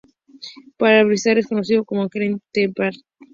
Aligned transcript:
Para 0.77 0.99
abreviar 1.01 1.37
es 1.37 1.45
más 1.45 1.49
conocido 1.49 1.85
como 1.85 2.07
"When 2.11 2.41
the 2.53 2.69
pawn". 2.69 2.93